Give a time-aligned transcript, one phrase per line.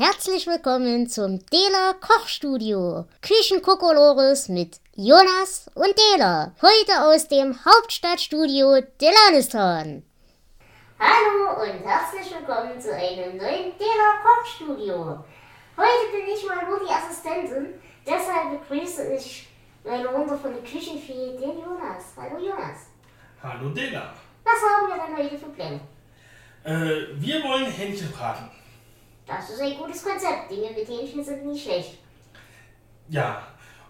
[0.00, 3.06] Herzlich willkommen zum Dela Kochstudio.
[3.20, 6.54] Küchenkokolores mit Jonas und Dela.
[6.62, 10.04] Heute aus dem Hauptstadtstudio Delanistan.
[11.00, 15.24] Hallo und herzlich willkommen zu einem neuen Dela Kochstudio.
[15.76, 17.74] Heute bin ich mal nur die Assistentin,
[18.06, 19.48] deshalb begrüße ich
[19.82, 22.14] meine wundervolle Küchenfee, den Jonas.
[22.16, 22.86] Hallo Jonas.
[23.42, 24.14] Hallo Dela.
[24.44, 25.80] Was haben wir denn heute für Pläne?
[26.62, 28.57] Äh, wir wollen Hähnchen braten.
[29.28, 30.50] Das ist ein gutes Konzept.
[30.50, 31.98] Dinge mit Hähnchen sind nicht schlecht.
[33.10, 33.46] Ja,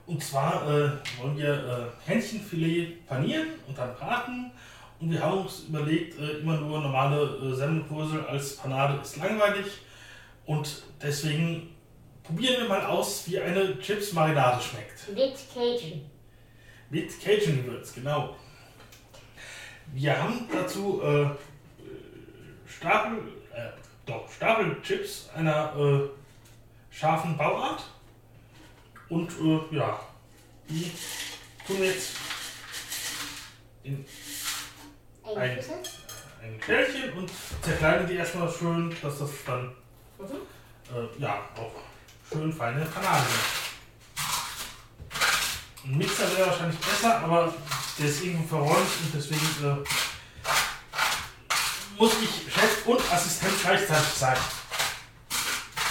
[0.07, 4.51] und zwar äh, wollen wir äh, Hähnchenfilet panieren und dann braten.
[5.01, 9.67] Und wir haben uns überlegt, äh, immer nur normale äh, Semmelbrösel als Panade ist langweilig.
[10.45, 11.77] Und deswegen
[12.25, 15.09] probieren wir mal aus, wie eine Chips-Marinade schmeckt.
[15.15, 16.11] Mit Cajun.
[16.91, 18.35] Mit Cajun-Gewürz, genau.
[19.93, 21.27] Wir haben dazu äh,
[22.67, 23.19] Stapel,
[23.55, 23.71] äh,
[24.35, 26.09] Stapelchips einer äh,
[26.95, 27.85] scharfen Bauart.
[29.09, 29.99] Und äh, ja,
[30.69, 30.93] die
[31.67, 32.17] tun wir jetzt
[33.83, 34.05] in
[35.37, 37.31] Ein ein, Schälchen und
[37.63, 39.75] zerkleinern die erstmal schön, dass das dann
[40.19, 40.25] Mhm.
[40.95, 41.73] äh, ja auch
[42.31, 43.69] schön feine Panade sind.
[45.85, 47.55] Ein Mixer wäre wahrscheinlich besser, aber
[47.99, 49.85] der ist irgendwo verräumt und deswegen äh,
[51.99, 54.37] muss ich Chef und Assistent gleichzeitig sein.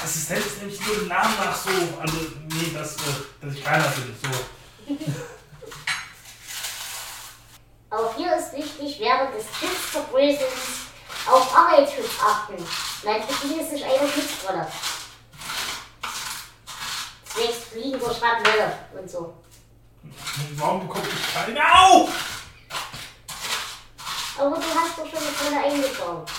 [0.03, 2.17] Assistent ist nämlich nur dem Namen nach so, also
[2.49, 2.99] nee, dass, äh,
[3.41, 4.15] dass ich keiner bin.
[4.21, 4.29] So.
[7.89, 10.87] Auch hier ist wichtig, während des Chips-Verbröselns
[11.25, 12.55] auf Arbeitsschutz achten.
[13.03, 14.67] Man bedient sich einer Schutzrolle.
[17.25, 19.33] Zwecks Fliegen durch Schrapnelle und so.
[20.55, 21.59] Warum bekomme ich keine?
[21.61, 22.07] Au!
[24.39, 26.29] Aber du hast doch schon eine Brille eingebaut.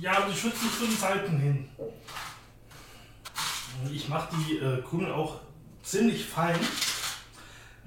[0.00, 1.68] Ja, aber die schützt nicht zu den Seiten hin.
[3.92, 5.40] Ich mache die äh, Krümel auch
[5.82, 6.58] ziemlich fein,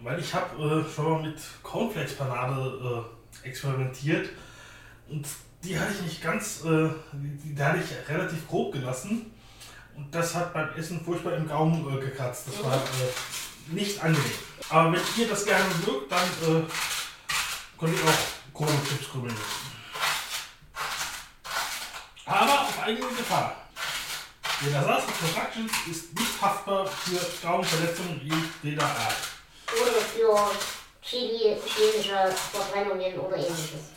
[0.03, 3.05] weil ich habe äh, schon mal mit Cornflakes-Panade
[3.43, 4.29] äh, experimentiert
[5.09, 5.27] und
[5.63, 9.33] die hatte ich nicht ganz, äh, die, die hatte ich relativ grob gelassen
[9.95, 12.47] und das hat beim Essen furchtbar im Gaumen äh, gekratzt.
[12.47, 14.31] Das war äh, nicht angenehm.
[14.69, 16.63] Aber wenn ihr das gerne mögt, dann äh,
[17.77, 19.79] könnt ihr auch Chipskrümel nehmen.
[22.25, 23.55] Aber auf eigene Gefahr.
[24.61, 29.15] Der Ersatz Productions ist nicht haftbar für Gaumenverletzungen jeder Art.
[29.71, 30.51] Oder für
[31.01, 33.93] Chili, chemische Verbrennungen oder ähnliches.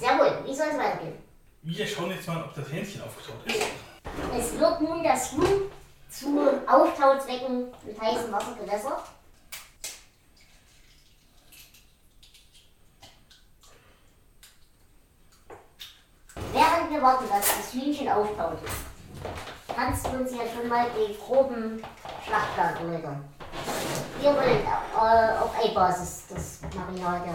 [0.00, 1.18] Sehr wohl, wie soll es weitergehen?
[1.62, 3.66] Wir schauen jetzt mal, ob das Hähnchen aufgetaut ist.
[4.38, 5.70] Es wird nun das Huhn
[6.08, 9.02] zu Auftauzwecken mit heißem Wasser gewässert.
[17.02, 18.58] Warten, dass das Hühnchen auftaut,
[19.74, 21.82] kannst du uns ja schon mal den groben
[22.24, 23.24] Schlachtplan erläutern.
[24.20, 27.30] Wir wollen äh, auf Ei-Basis das Marinade.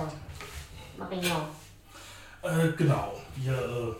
[0.97, 1.47] Marinade.
[2.43, 3.13] Äh, genau.
[3.35, 3.95] Wir, äh,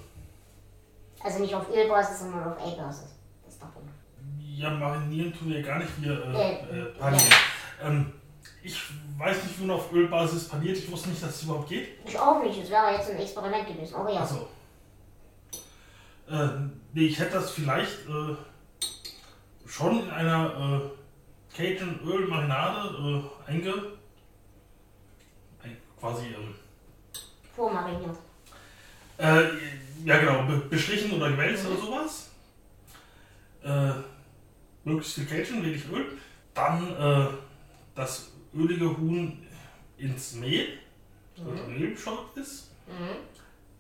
[1.24, 3.10] Also nicht auf Ölbasis, sondern auf Ei-Basis.
[3.46, 3.62] Das ist
[4.62, 5.90] ja, marinieren tun wir gar nicht.
[6.02, 7.24] Wir äh, Äh, äh, panieren.
[7.84, 8.14] Ähm,
[8.64, 8.80] ich
[9.18, 10.78] weiß nicht, wie man auf Ölbasis paniert.
[10.78, 12.00] Ich wusste nicht, dass es überhaupt geht.
[12.06, 14.22] Ich auch nicht, es wäre jetzt ein Experiment gewesen, aber ja.
[14.22, 14.48] Achso.
[16.32, 16.48] Äh,
[16.94, 18.36] nee, ich hätte das vielleicht äh,
[19.68, 20.92] schon in einer
[21.52, 23.74] äh, Cajun-Öl-Marinade äh, einge...
[25.62, 26.28] Ein, quasi...
[26.28, 26.56] Ähm,
[27.54, 28.18] Vormariniert.
[29.18, 29.44] Äh,
[30.06, 32.30] ja genau, be bestrichen oder gewälzt oder sowas.
[33.64, 33.92] Äh,
[34.86, 36.18] möglichst viel Cajun, wenig Öl.
[36.54, 37.28] Dann äh,
[37.94, 39.46] das ölige Huhn
[39.98, 40.80] ins Mehl,
[41.38, 42.72] oder Mehl beschraubt ist.
[42.88, 43.18] Mhm.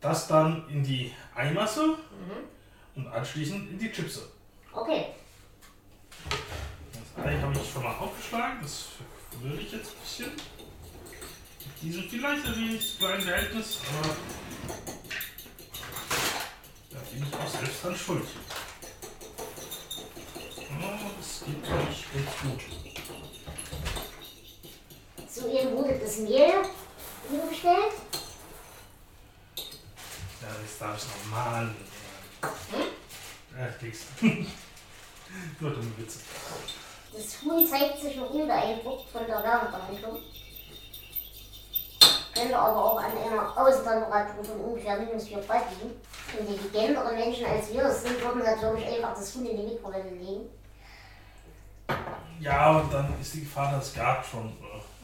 [0.01, 1.95] Das dann in die Eimasse Mhm.
[2.95, 4.27] und anschließend in die Chipse.
[4.73, 5.07] Okay.
[7.15, 8.85] Das Ei habe ich schon mal aufgeschlagen, das
[9.29, 10.31] verwirre ich jetzt ein bisschen.
[11.81, 14.15] Die sind vielleicht ein wenig zu klein Verhältnis, aber
[16.91, 18.27] da bin ich auch selbst dran schuld.
[20.83, 22.61] Oh, das geht glaube ich recht gut.
[25.51, 26.53] Ihr wurde das Mehl
[27.29, 27.93] umgestellt.
[30.61, 31.63] Ja, jetzt darf ich noch mal.
[32.71, 33.59] Hm?
[33.59, 34.05] Ja, kriegst
[35.59, 36.19] Nur dumme Witze.
[37.13, 40.19] Das Huhn zeigt sich noch unbeeindruckt von der Wärmebehandlung.
[42.33, 45.99] Könnte aber auch an einer Außentemperatur von ungefähr minus 4 Grad liegen.
[46.37, 50.49] Intelligentere Menschen als wir sind, würden natürlich einfach das Huhn in die Mikrowelle legen.
[52.39, 54.55] Ja, und dann ist die Gefahr, dass es gab schon.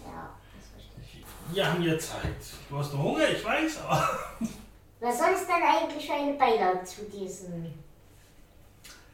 [0.05, 1.25] Ja, das ist richtig.
[1.49, 2.35] Wir haben hier Zeit.
[2.69, 4.19] Du hast noch Hunger, ich weiß, aber
[4.99, 7.71] Was soll es dann eigentlich für eine Beilage zu diesem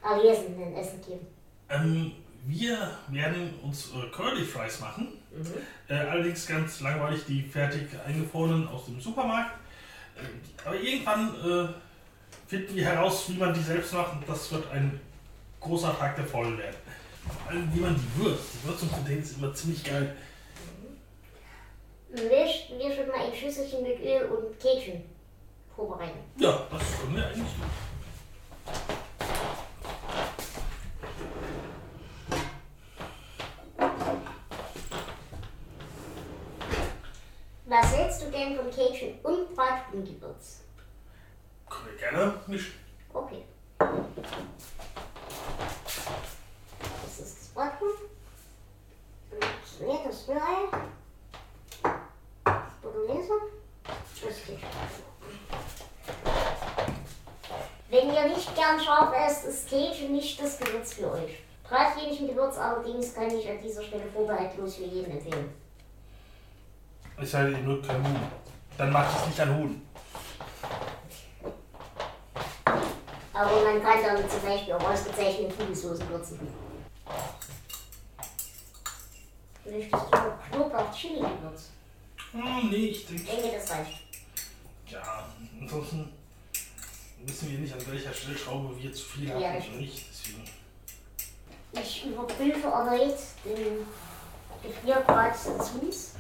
[0.02, 1.28] erlesenen Essen geben?
[1.70, 2.12] Ähm,
[2.46, 5.18] wir werden uns äh, Curly Fries machen.
[5.90, 9.52] Äh, allerdings ganz langweilig die fertig eingefrorenen aus dem Supermarkt.
[10.16, 11.68] Äh, aber irgendwann äh,
[12.48, 15.02] finden wir heraus, wie man die selbst macht und das wird ein
[15.60, 16.78] großer Tag der Freude werden.
[17.28, 18.44] Vor allem, wie man die würzt.
[18.54, 20.16] Die Würzung von denen ist immer ziemlich geil.
[22.10, 24.60] Wir, wir schon mal ein Schüsselchen mit Öl und
[25.74, 26.20] Kätchen vorbereiten.
[26.38, 27.64] Ja, das können wir eigentlich tun.
[37.66, 40.62] Was hältst du denn von Kätchen und Bratwurstgewürz?
[41.70, 42.74] Können wir gerne mischen.
[43.12, 43.46] Okay.
[43.80, 43.90] Das
[47.20, 48.04] ist das Bratwurst.
[49.32, 49.44] Und
[49.88, 50.68] ja, das Rührei.
[52.82, 53.34] Bolognese.
[53.84, 54.70] Das Kätchen.
[57.94, 61.38] Wenn ihr nicht gern scharf esst, ist Kätchen nicht das Gewürz für euch.
[61.64, 65.54] Brathähnchengewürz allerdings kann ich an dieser Stelle vorbehaltlos für jeden empfehlen.
[67.22, 68.20] Ich dir nur kein Huhn.
[68.80, 69.82] Dann macht es nicht an Huhn.
[73.32, 76.40] Aber man kann damit zum Beispiel auch ausgezeichnete Nudelsoße würzen.
[79.66, 81.70] Möchtest du noch Knoblauch-Chili-Gewürz?
[82.32, 83.44] Hm, nee, ich Ich denke.
[83.44, 84.02] denke, das reicht.
[84.88, 85.28] Ja,
[85.62, 86.23] ansonsten
[87.26, 90.06] wissen wir nicht, an welcher Stellschraube wir zu viel Ja, haben oder nicht.
[90.10, 90.44] Deswegen.
[91.74, 93.86] Ich überprüfe erneut den
[94.62, 96.14] Gefriergrad des Huhns.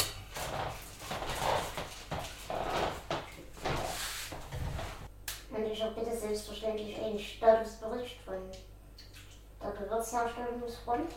[5.52, 8.36] Und ich habe bitte selbstverständlich einen Statusbericht von
[9.62, 11.12] der Gewürzherstellungsfront.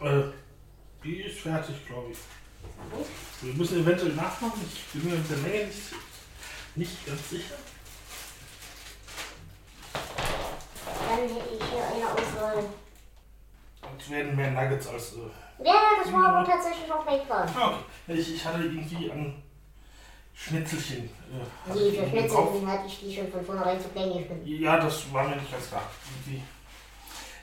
[0.00, 0.22] Äh,
[1.02, 2.18] die ist fertig, glaube ich.
[3.40, 4.60] Wir müssen eventuell nachmachen.
[4.72, 5.94] Ich bin mir mit der Menge nicht,
[6.74, 7.54] nicht ganz sicher.
[11.08, 12.64] Dann hätte ich hier eine Auswahl.
[14.06, 15.14] Es werden mehr Nuggets als.
[15.14, 17.48] Äh, Ja, das war aber tatsächlich auch mein Plan.
[17.58, 17.68] ah,
[18.06, 18.18] okay.
[18.20, 19.42] Ich, ich hatte irgendwie an
[20.34, 21.04] Schnitzelchen.
[21.06, 21.10] Äh,
[21.74, 22.50] Nee, für irgendwie im Kopf.
[22.52, 24.42] Schnitzel hatte ich die schon von vornherein zu klein geschnitten.
[24.46, 25.82] Ja, das war mir nicht ganz klar.
[26.24, 26.42] Irgendwie,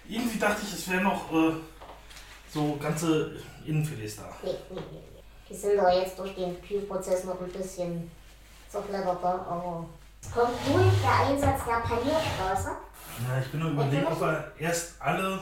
[0.08, 1.54] irgendwie dachte ich, es wären noch äh,
[2.54, 3.36] so ganze
[3.66, 4.30] Innenfilets da.
[4.44, 5.04] Nee, nee, nee.
[5.50, 8.10] Die sind da jetzt durch den Kühlprozess noch ein bisschen
[8.70, 9.86] zerfledderter, aber
[10.34, 12.70] kommt nun der Einsatz der Panierstraße.
[13.28, 15.40] Ja, ich bin nur überlegen, ob wir erst alle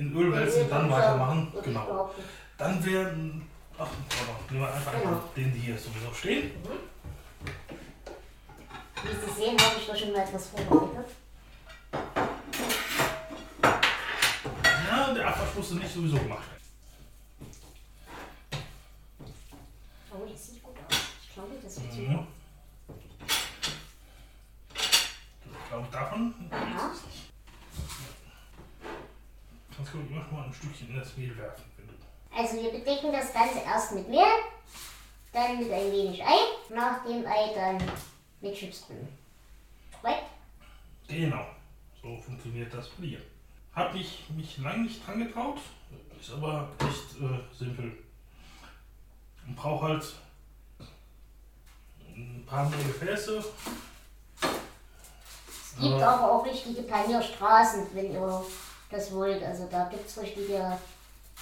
[0.00, 1.52] in Öl wälzen und dann weitermachen.
[1.62, 2.10] Genau.
[2.56, 3.46] Dann werden.
[3.78, 5.22] Ach, warte, nehmen wir einfach Genau.
[5.36, 6.52] den, die hier sowieso stehen.
[9.02, 11.10] Wie Sie sehen, habe ich da schon mal etwas vorbereitet.
[14.90, 16.60] Ja, der Abwasch musste nicht sowieso gemacht werden.
[20.12, 20.96] Oh, das sieht gut aus.
[21.22, 21.98] Ich glaube, das wird Mhm.
[22.12, 22.26] super.
[24.74, 26.90] Ich glaube, davon Ja.
[29.90, 31.64] Kannst du immer mal ein Stückchen in das Mehl werfen.
[32.36, 34.22] Also wir bedecken das Ganze erst mit Mehl,
[35.32, 36.38] dann mit ein wenig Ei,
[36.72, 37.82] nach dem Ei dann
[38.40, 39.08] mit Chipsbrühe.
[40.00, 40.26] Korrekt?
[41.08, 41.44] Genau,
[42.00, 43.24] so funktioniert das Polieren.
[43.74, 45.58] Hab ich mich lange nicht dran getraut,
[46.20, 47.98] ist aber echt äh, simpel.
[49.44, 50.14] Man braucht halt
[52.14, 53.44] ein paar mehr Gefäße.
[54.42, 58.44] Es gibt aber auch richtige Panierstraßen, wenn ihr
[58.90, 59.42] das wollt.
[59.42, 60.78] Also da gibt es richtige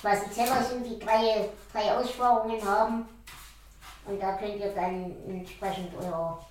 [0.01, 3.09] quasi Tellerchen, die drei, drei Aussparungen haben.
[4.05, 6.47] Und da könnt ihr dann entsprechend euer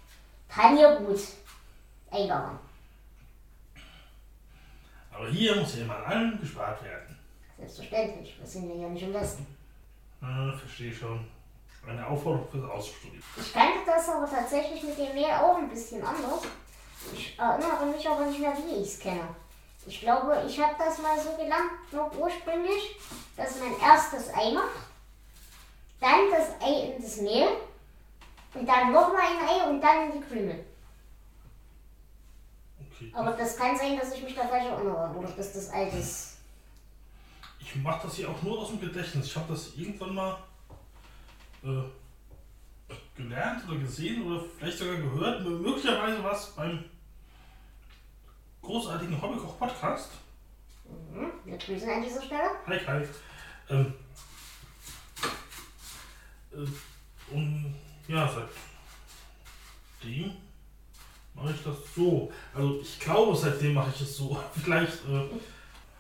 [0.48, 1.20] Paniergut
[2.12, 2.60] einbauen.
[5.12, 7.18] Aber hier muss ja immer an allem gespart werden.
[7.58, 9.48] Selbstverständlich, wir sind ja hier nicht im Westen.
[10.22, 11.26] Äh, verstehe schon.
[11.88, 13.24] Eine Aufforderung fürs Ausstudieren.
[13.38, 16.42] Ich kannte das aber tatsächlich mit dem Mehl auch ein bisschen anders.
[17.14, 19.28] Ich erinnere mich aber nicht mehr, wie ich es kenne.
[19.88, 22.98] Ich glaube, ich habe das mal so gelernt, noch ursprünglich,
[23.38, 24.76] dass man erst das Ei macht,
[26.02, 27.48] dann das Ei in das Mehl
[28.54, 30.66] und dann nochmal ein Ei und dann in die Krümel.
[32.80, 33.12] Okay.
[33.14, 36.38] Aber das kann sein, dass ich mich da falsch erinnere oder dass das alt ist.
[37.60, 39.28] Ich mache das hier auch nur aus dem Gedächtnis.
[39.28, 40.38] Ich habe das irgendwann mal
[41.64, 45.46] äh, gelernt oder gesehen oder vielleicht sogar gehört.
[45.46, 46.84] Möglicherweise war es beim
[48.68, 50.12] großartigen Hobbykoch-Podcast.
[51.12, 51.32] Mhm.
[51.46, 52.50] Wir grüßen an dieser Stelle.
[52.68, 53.08] Hi, hi.
[53.70, 53.94] Ähm,
[56.52, 57.76] äh, und
[58.10, 60.34] ja, seitdem
[61.34, 62.30] mache ich das so.
[62.54, 64.38] Also ich glaube, seitdem mache ich es so.
[64.54, 65.30] Vielleicht äh,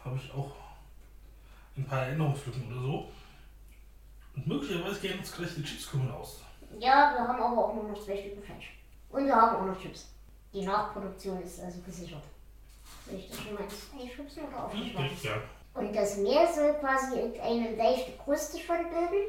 [0.03, 0.51] habe ich auch
[1.77, 3.09] ein paar Erinnerungslücken oder so.
[4.35, 6.41] Und möglicherweise gehen uns gleich die Chipskrümel aus.
[6.79, 8.77] Ja, wir haben aber auch nur noch zwei Stücken Fleisch.
[9.09, 10.09] Und wir haben auch noch Chips.
[10.53, 12.23] Die Nachproduktion ist also gesichert.
[13.05, 13.73] Soll ich das schon mal ins
[14.11, 15.09] Ei schubsen oder aufgeschlagen?
[15.23, 15.33] Ja.
[15.73, 19.27] Und das Mehl soll quasi eine leichte Kruste schon bilden?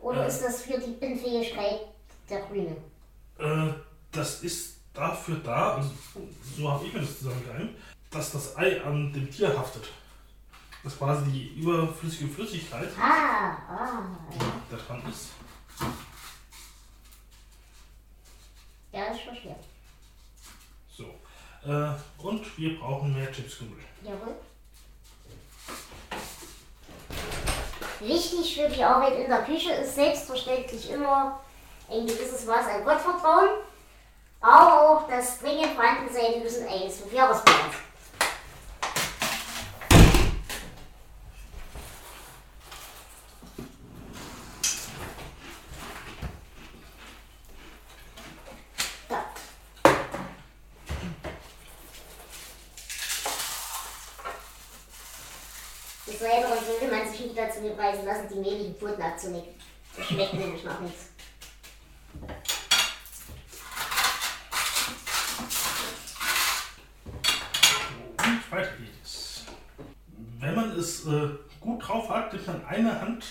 [0.00, 0.26] Oder Ja.
[0.26, 1.80] ist das für die Bindfähigkeit
[2.28, 2.76] der Grüne?
[3.38, 3.72] Äh,
[4.12, 5.90] das ist dafür da, also
[6.56, 7.76] so habe ich mir das zusammengereimt,
[8.10, 9.88] dass das Ei an dem Tier haftet.
[10.82, 14.36] Das quasi die überflüssige Flüssigkeit, Ah, ah, ja.
[14.70, 15.30] die da dran ist.
[18.92, 19.56] Ja, ist schon schwer.
[21.66, 23.78] Äh, und wir brauchen mehr Chipskümmel.
[24.02, 24.36] Jawohl.
[28.00, 31.40] Wichtig für die Arbeit in der Küche ist selbstverständlich immer
[31.90, 33.48] ein gewisses Maß an Gottvertrauen,
[34.40, 37.74] aber auch das dringend vorhanden sein müssen eines Jahresplans.
[49.08, 49.24] Ja.
[56.06, 59.54] Des Weiteren sollte man sich nicht dazu hinweisen lassen, die mehligen Pfoten abzunicken.
[59.96, 61.10] Das schmeckt nämlich nach nichts.
[68.18, 69.44] Und weiter geht's.
[70.38, 71.28] Wenn man es äh,
[71.60, 73.24] gut drauf hat, nimmt man eine Hand,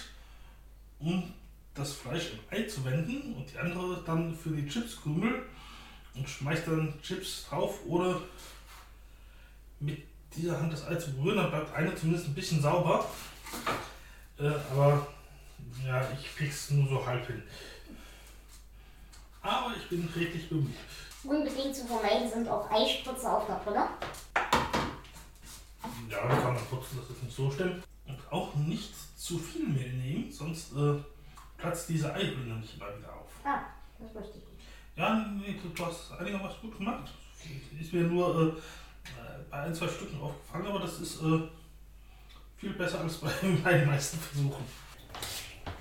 [0.99, 1.33] um
[1.73, 5.43] das Fleisch im Ei zu wenden und die andere dann für die Chipskrümel
[6.15, 8.21] und schmeißt dann Chips drauf oder
[9.79, 10.03] mit
[10.35, 13.05] dieser Hand das Ei zu berühren, dann bleibt eine zumindest ein bisschen sauber.
[14.39, 15.07] Äh, aber
[15.85, 17.43] ja, ich krieg's nur so halb hin.
[19.41, 20.75] Aber ich bin redlich bemüht.
[21.23, 23.87] Unbedingt zu vermeiden sind auch Eispritze auf der Brille.
[26.09, 27.83] Ja, da kann man putzen, das nicht so stimmt.
[28.07, 30.95] Und auch nicht zu viel Mehl nehmen, sonst äh,
[31.57, 33.29] platzt diese Eihülle nicht immer wieder auf.
[33.43, 33.61] Ah,
[33.99, 34.67] das möchte ich nicht.
[34.95, 37.11] Ja, nee, du, du hast einigermaßen gut gemacht.
[37.79, 41.47] Ist mir nur äh, äh, bei ein, zwei Stücken aufgefallen, aber das ist äh,
[42.57, 43.29] viel besser als bei
[43.63, 44.63] meinen meisten Versuchen.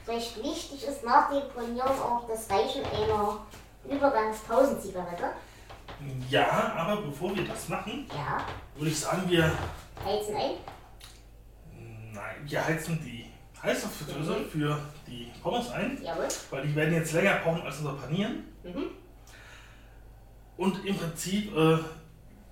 [0.07, 3.39] Recht wichtig ist nach dem Polieren auch das Reichen einer
[3.91, 5.31] Übergangspausenzigarette.
[6.29, 8.45] Ja, aber bevor wir das machen, Ja,
[8.77, 9.45] würde ich sagen, wir,
[10.05, 10.51] heizen ein.
[12.13, 13.31] nein, wir heizen die
[13.63, 16.29] Heißluftfritteuse für die Pommes ein, Jawohl.
[16.51, 18.45] weil die werden jetzt länger brauchen als unser Panieren.
[18.63, 18.87] Mhm.
[20.57, 21.79] Und im Prinzip, äh,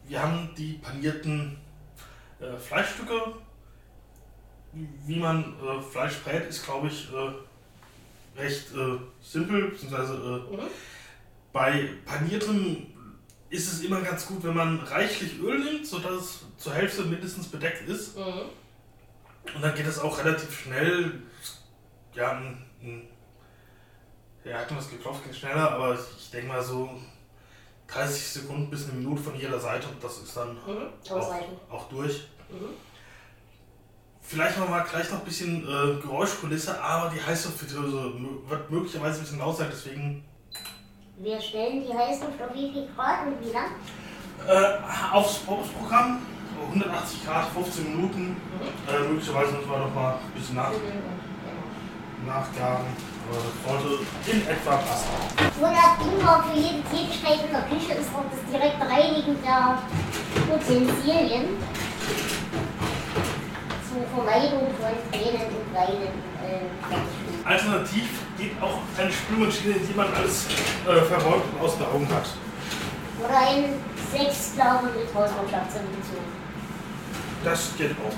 [0.05, 1.59] wir haben die panierten
[2.41, 3.35] äh, Fleischstücke.
[4.73, 10.61] Wie man äh, Fleisch brät, ist glaube ich äh, recht äh, simpel, beziehungsweise äh, Mhm.
[11.53, 12.87] bei paniertem
[13.51, 17.49] ist es immer ganz gut, wenn man reichlich Öl nimmt, sodass es zur Hälfte mindestens
[17.49, 18.17] bedeckt ist.
[18.17, 18.45] Mhm.
[19.55, 21.21] Und dann geht es auch relativ schnell.
[22.15, 23.09] Ja, ein, ein,
[24.45, 26.89] ja hat was geklopft, ging schneller, aber ich denke mal so
[27.89, 30.89] 30 Sekunden bis eine Minute von jeder Seite und das ist dann Mhm.
[31.11, 31.35] auch,
[31.71, 32.29] auch durch.
[32.49, 32.69] Mhm.
[34.23, 38.13] Vielleicht noch mal gleich noch ein bisschen äh, Geräuschkulisse, aber die Heißluftfritteuse
[38.49, 40.25] wird möglicherweise ein bisschen laut sein, deswegen
[41.19, 43.73] Wir stellen die Heißluft auf wie viel Grad und wie lang?
[44.49, 46.21] äh, aufs Probeprogramm
[46.71, 48.37] 180 Grad, 15 Minuten.
[48.89, 50.71] Äh, möglicherweise müssen wir noch mal ein bisschen nach,
[52.27, 52.87] nachgaben,
[53.29, 55.09] aber das sollte in etwa passen.
[55.61, 59.79] Unabdingbar für jede Tätigkeit in der Küche ist auch das direkte Reinigen der
[60.55, 61.57] Utensilien
[63.93, 66.09] zur Vermeidung von Tränen und Weinen
[66.41, 68.09] äh, Alternativ
[68.39, 70.47] geht auch eine Spülmaschine, in die man alles
[70.87, 72.27] äh, verräumt und aus den Augen hat.
[73.23, 73.75] Oder ein
[74.11, 76.19] Sechsklave mit Hauswirtschaftsmittel.
[77.45, 78.17] Das geht auch.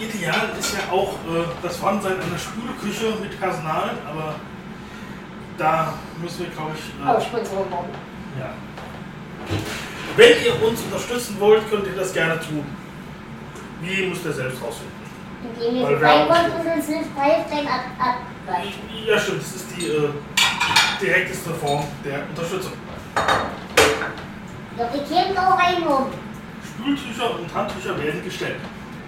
[0.00, 4.36] Ideal ist ja auch äh, das Vorhandensein einer Spülküche mit Personal, aber
[5.58, 7.90] da müssen wir, glaube ich, äh, Ausspritzung worden.
[8.38, 8.50] ja.
[10.16, 12.64] Wenn ihr uns unterstützen wollt, könnt ihr das gerne tun.
[13.80, 14.94] Wie müsst ihr selbst rausfinden.
[15.42, 18.72] Indem ihr vorbeikommt und uns hilft beim Ab Abwaschen.
[19.04, 20.10] Ja, stimmt, das ist die äh,
[21.00, 22.72] direkteste Form der Unterstützung.
[24.78, 26.12] Ja, wir kämen auch reinkommen.
[26.64, 28.60] Spültücher und Handtücher werden gestellt.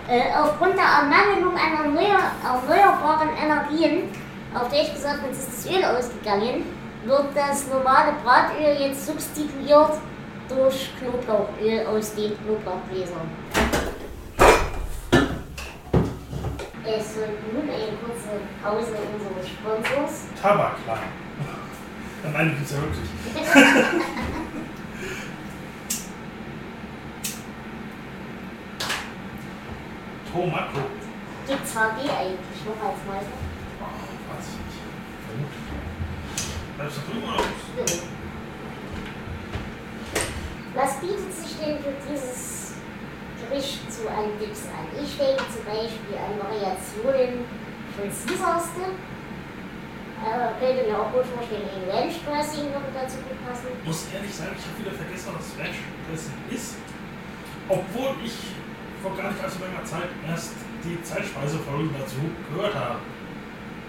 [0.09, 4.09] Äh, aufgrund der Ermangelung an erneuer, erneuerbaren Energien,
[4.55, 6.65] auf Deutsch gesagt, uns ist das Öl ausgegangen,
[7.05, 9.93] wird das normale Bratöl jetzt substituiert
[10.49, 13.29] durch Knoblauchöl aus den Knoblauchgläsern.
[16.85, 20.27] Es folgt nun eine kurze Pause unseres Sponsors.
[20.41, 20.99] Tabaklein.
[22.33, 23.09] Nein, die gibt's ja wirklich.
[30.33, 30.81] Tomato.
[31.49, 33.39] Gibt's HB eigentlich noch als Meister?
[33.81, 33.85] Oh,
[34.35, 34.79] weiß ich nicht.
[35.39, 35.53] gut.
[36.77, 37.43] Bleibst du drüben oder?
[37.43, 38.26] Ja.
[40.77, 42.77] Was bietet sich denn für dieses
[43.41, 44.85] Gericht so an Dips an?
[44.93, 47.49] Ich denke zum Beispiel an Variationen
[47.97, 48.85] von Caesarste.
[50.21, 53.73] Aber könnte mir auch gut vorstellen, ein Ranch Dressing würde dazu gut passen.
[53.73, 56.77] Ich muss ehrlich sagen, ich habe wieder vergessen, was Ranch Dressing ist.
[57.73, 58.37] Obwohl ich
[59.01, 60.53] vor gar nicht allzu langer Zeit erst
[60.85, 62.21] die Zeitspeisefolge dazu
[62.53, 63.01] gehört habe.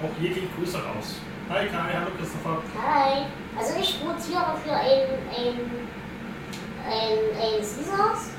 [0.04, 1.20] Auch hier ging Grüße raus.
[1.50, 2.64] Hi Kai, hallo Christopher.
[2.80, 3.28] Hi.
[3.58, 5.58] Also ich votiere für ein, ein,
[6.88, 8.32] ein, ein Caesars.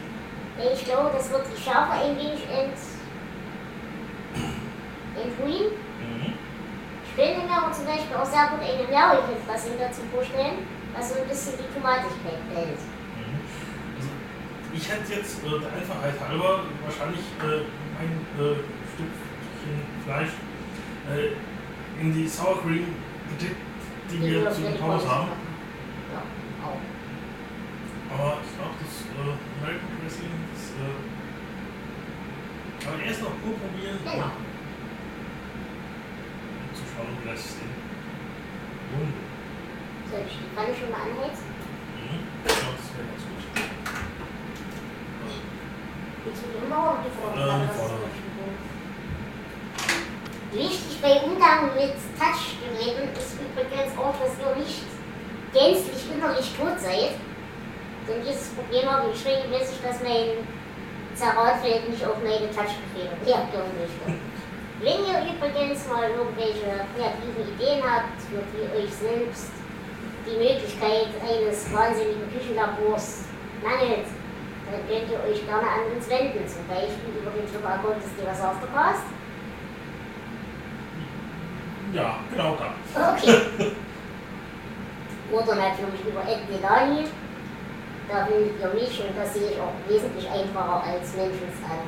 [0.74, 2.74] Ich glaube, das wird die Schärfe ein wenig ent,
[5.14, 5.70] entruhen.
[6.02, 6.34] Mhm.
[7.16, 11.28] Mir aber zum Beispiel auch sehr gut eine Meerwickel Dressing dazu vorstellen, was so ein
[11.28, 12.78] bisschen die Tomatigkeit behält.
[13.14, 13.38] Mhm.
[13.96, 14.08] Also,
[14.72, 17.66] ich hätte jetzt äh, der Einfachheit halber wahrscheinlich äh,
[17.98, 18.54] ein äh,
[18.94, 20.34] Stückchen Fleisch
[21.10, 22.94] äh, in die Sour Cream
[23.30, 23.62] gedippt,
[24.10, 25.28] die wir würde zu ich Hause mal haben.
[26.14, 26.22] Ja,
[26.66, 26.97] auch.
[28.10, 30.64] Aber ich glaube, das äh, American Wrestling, das.
[30.78, 30.96] Äh,
[32.88, 34.30] aber erst noch pur probieren Genau.
[36.62, 37.58] und zu schauen, wie das ist.
[37.60, 39.12] Und,
[40.10, 41.44] Soll ich die Pfanne schon mal anheizen?
[41.52, 42.24] mhm.
[42.48, 43.44] Ich glaube, das wäre ganz gut.
[46.24, 47.68] Willst du die Nummer oder die Äh,
[50.52, 50.58] die.
[50.58, 54.82] Wichtig bei Umgang mit Touchgeräten ist übrigens auch, dass ihr nicht
[55.52, 57.12] gänzlich innerlich tot seid.
[58.08, 60.48] Denn dieses Problem habe ich regelmäßig, dass mein
[61.14, 64.16] Zerratfeld nicht auf meine Touchbefehle reagieren möchte.
[64.80, 69.50] Wenn ihr übrigens mal irgendwelche kreativen Ideen habt, für die euch selbst
[70.24, 73.24] die Möglichkeit eines wahnsinnigen Küchenlabors
[73.62, 74.06] mangelt,
[74.70, 78.40] dann könnt ihr euch gerne an uns wenden, zum Beispiel über den Twitter-Account des Divas
[78.40, 79.04] Aftercast.
[81.92, 83.12] Ja, genau da.
[83.12, 83.40] Okay.
[85.32, 87.04] Oder natürlich über Ed Delani.
[88.08, 91.84] Da ihr mich und das sehe ich auch wesentlich einfacher als Menschen an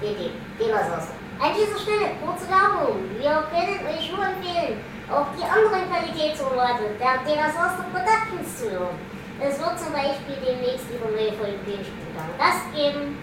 [0.00, 0.32] DD.
[0.58, 1.12] Delasauce.
[1.36, 3.04] An dieser Stelle kurze Werbung.
[3.20, 4.80] Wir können euch nur empfehlen,
[5.12, 8.96] auch die anderen Qualitätsformate der Delasauce Productions zu hören.
[9.36, 13.20] Es wird zum Beispiel demnächst wieder neue Folgen und am Gast geben.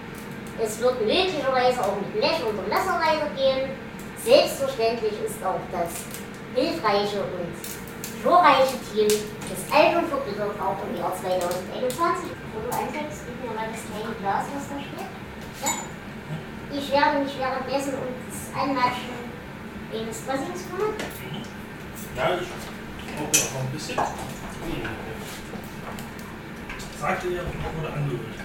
[0.62, 3.74] Es wird möglicherweise auch mit Blech und Messer weitergehen.
[4.22, 6.06] Selbstverständlich ist auch das
[6.54, 7.54] hilfreiche und
[8.22, 12.30] glorreiche Team des Album verbittert auch im Jahr 2021.
[12.32, 15.12] Bevor du anfängst, gib mir mal das kleine Glas, was da steht.
[15.64, 15.74] Ja.
[16.70, 19.18] Ich werde mich währenddessen und das Anmatschen
[19.94, 20.94] eines Dressings kümmern.
[22.16, 22.50] Ja, ich
[23.16, 23.98] brauche auch ein bisschen.
[27.00, 27.44] Sagte ihr,
[27.78, 28.38] wurde angerührt.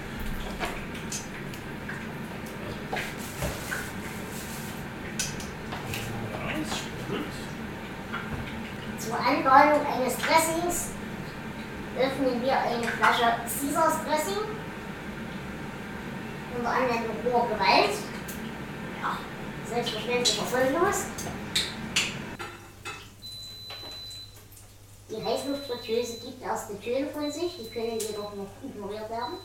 [6.31, 7.33] Ja, es sprüht.
[9.13, 10.87] Zur Anbahnung eines Dressings
[11.99, 14.41] öffnen wir eine Flasche Caesars Dressing
[16.57, 17.91] unter Anwendung hoher Gewalt.
[19.03, 19.19] Ja,
[19.69, 21.03] selbstverständlich erfolglos.
[25.11, 29.37] Die Heißluftfritteuse gibt erste Töne von sich, die können jedoch noch ignoriert werden.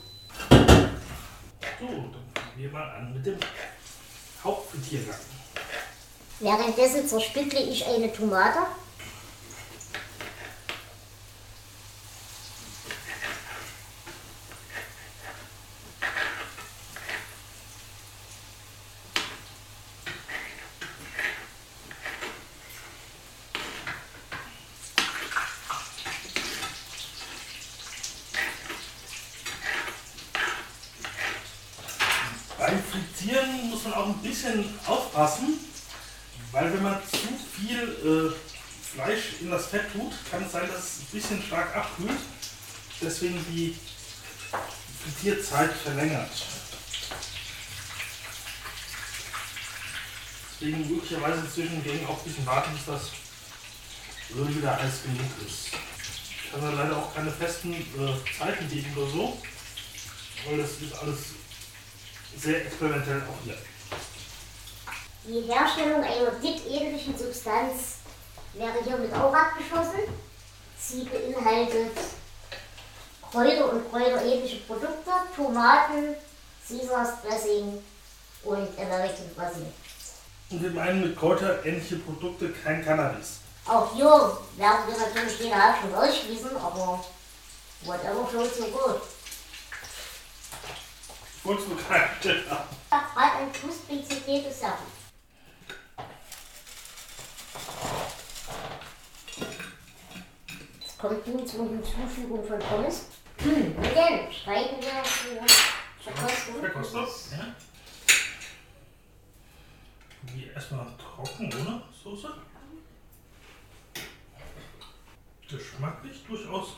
[1.78, 3.38] So, dann fangen wir mal an mit dem
[4.42, 5.20] Hauptfrittiergang.
[6.40, 8.60] Währenddessen zerstückle ich eine Tomate.
[33.18, 35.58] Beim Frittieren muss man auch ein bisschen aufpassen,
[36.52, 37.18] weil wenn man zu
[37.56, 41.74] viel äh, Fleisch in das Fett tut, kann es sein, dass es ein bisschen stark
[41.74, 42.18] abkühlt.
[43.00, 43.76] Deswegen die
[45.02, 46.30] Frittierzeit verlängert.
[50.60, 53.10] Deswegen möglicherweise zwischendurch auch ein bisschen warten, bis das
[54.36, 55.68] Öl wieder heiß genug ist.
[56.44, 59.42] Ich kann da leider auch keine festen äh, Zeiten geben oder so,
[60.46, 61.18] weil das ist alles
[62.36, 63.56] sehr experimentell auch hier.
[65.24, 67.96] Die Herstellung einer dip-ähnlichen Substanz
[68.54, 70.00] wäre hiermit auch abgeschlossen.
[70.78, 71.92] Sie beinhaltet
[73.30, 76.14] Kräuter und kräuterähnliche Produkte, Tomaten,
[76.66, 77.82] Caesars Dressing
[78.44, 79.72] und American Dressing.
[80.50, 83.40] Und wir meinen mit Kräuter ähnliche Produkte kein Cannabis.
[83.66, 87.04] Auch hier werden wir natürlich den Hafen ausschließen, aber
[87.84, 89.02] whatever floats your boat.
[91.48, 92.68] Ich wollte es nur klargestellt haben.
[92.90, 94.84] Hat ein Knusprigität ist Sachen.
[100.98, 103.06] kommt nun zur Hinzufügung von Pommes.
[103.38, 105.02] Hm, dann schreiben wir
[106.02, 106.60] zur Verkostung.
[106.60, 107.54] Verkostung, ja.
[110.24, 112.28] Die erstmal trocken ohne Soße.
[115.48, 116.76] Geschmacklich durchaus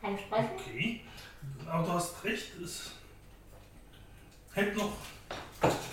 [0.00, 0.50] Ansprechen.
[0.54, 1.00] okay.
[1.66, 2.90] Aber du hast recht, es
[4.52, 4.92] hätte noch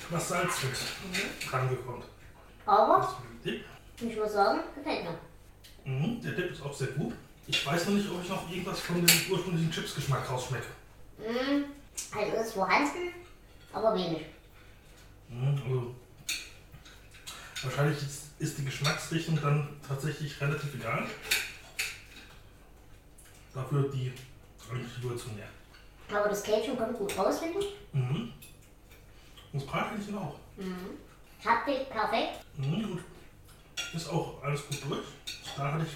[0.10, 2.04] was Salz mit rangekommen.
[2.66, 5.18] Aber ich muss sagen, gefällt mir.
[5.86, 7.14] Mhm, der Tipp ist auch sehr gut.
[7.48, 10.68] Ich weiß noch nicht, ob ich noch irgendwas von dem ursprünglichen Chips-Geschmack rausschmecke.
[11.26, 11.66] Hm,
[12.16, 13.14] also ist vorhanden,
[13.74, 14.26] aber wenig.
[15.30, 15.96] Mhm, also
[17.64, 17.98] wahrscheinlich
[18.40, 21.08] ist die Geschmacksrichtung dann tatsächlich relativ egal.
[23.54, 24.14] Dafür die
[24.80, 25.48] Situation her.
[26.18, 27.62] Aber das Kätzchen kommt gut raus, finde mhm.
[27.62, 27.94] ich.
[27.94, 28.34] Mhm.
[29.54, 30.36] Und das Brathähnchen auch.
[30.58, 30.98] Mhm.
[31.46, 32.40] Haptik perfekt.
[32.58, 33.00] Mhm, gut.
[33.94, 35.06] Ist auch alles gut durch.
[35.58, 35.96] Da hatte ich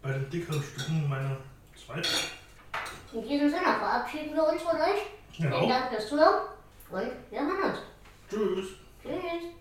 [0.00, 1.36] bei den dickeren Stücken meine
[1.74, 2.08] zweite.
[3.12, 5.02] In diesem Sinne verabschieden wir uns von euch.
[5.36, 5.58] Genau.
[5.58, 6.48] Vielen Dank fürs Zuhören
[6.90, 7.78] und wir hören uns.
[8.28, 8.68] Tschüss.
[9.02, 9.52] Tschüss.